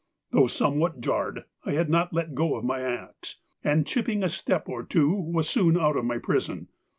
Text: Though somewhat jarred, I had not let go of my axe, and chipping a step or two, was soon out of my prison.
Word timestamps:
Though 0.31 0.47
somewhat 0.47 0.99
jarred, 0.99 1.45
I 1.63 1.73
had 1.73 1.87
not 1.87 2.11
let 2.11 2.33
go 2.33 2.55
of 2.55 2.63
my 2.63 2.81
axe, 2.81 3.37
and 3.63 3.85
chipping 3.85 4.23
a 4.23 4.29
step 4.29 4.67
or 4.67 4.81
two, 4.83 5.11
was 5.13 5.47
soon 5.47 5.77
out 5.79 5.95
of 5.95 6.05
my 6.05 6.17
prison. 6.17 6.69